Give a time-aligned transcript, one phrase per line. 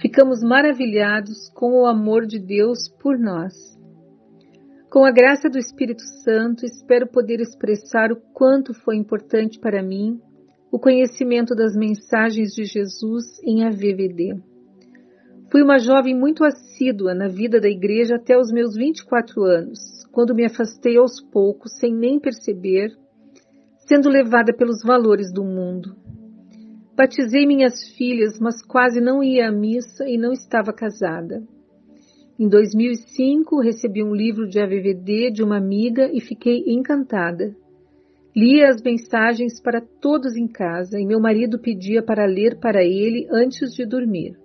[0.00, 3.54] ficamos maravilhados com o amor de Deus por nós.
[4.90, 10.18] Com a graça do Espírito Santo, espero poder expressar o quanto foi importante para mim
[10.72, 14.40] o conhecimento das mensagens de Jesus em AVVD.
[15.50, 20.34] Fui uma jovem muito assídua na vida da igreja até os meus 24 anos, quando
[20.34, 22.96] me afastei aos poucos, sem nem perceber,
[23.86, 25.96] sendo levada pelos valores do mundo.
[26.96, 31.42] Batizei minhas filhas, mas quase não ia à missa e não estava casada.
[32.38, 37.54] Em 2005, recebi um livro de AVVD de uma amiga e fiquei encantada.
[38.34, 43.26] Lia as mensagens para todos em casa e meu marido pedia para ler para ele
[43.30, 44.38] antes de dormir.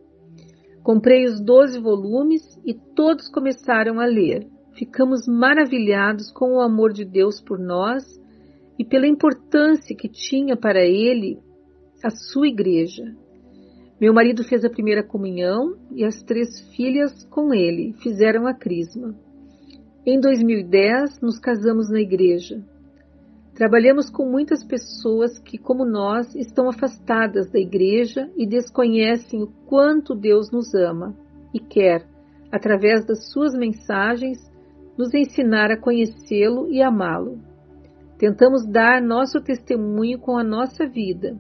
[0.84, 4.48] Comprei os doze volumes e todos começaram a ler.
[4.74, 8.04] Ficamos maravilhados com o amor de Deus por nós
[8.78, 11.40] e pela importância que tinha para ele
[12.04, 13.16] a sua igreja.
[14.00, 19.16] Meu marido fez a primeira comunhão e as três filhas com ele fizeram a crisma.
[20.06, 22.62] Em 2010, nos casamos na igreja.
[23.56, 30.14] Trabalhamos com muitas pessoas que, como nós, estão afastadas da igreja e desconhecem o quanto
[30.14, 31.16] Deus nos ama
[31.54, 32.06] e quer,
[32.52, 34.38] através das suas mensagens,
[34.98, 37.40] nos ensinar a conhecê-lo e amá-lo.
[38.18, 41.38] Tentamos dar nosso testemunho com a nossa vida.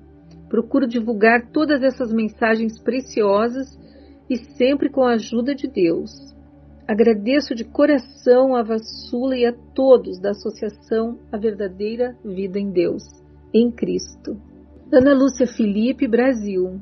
[0.49, 3.67] Procuro divulgar todas essas mensagens preciosas
[4.29, 6.11] e sempre com a ajuda de Deus.
[6.87, 13.03] Agradeço de coração a Vassula e a todos da Associação A Verdadeira Vida em Deus,
[13.53, 14.39] em Cristo.
[14.91, 16.79] Ana Lúcia Felipe, Brasil.